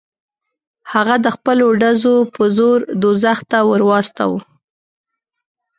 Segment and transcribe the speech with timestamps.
[0.93, 4.39] هغه د خپلو ډزو په زور دوزخ ته ور واستاوه.